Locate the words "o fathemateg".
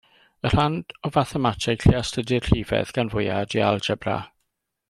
1.09-1.85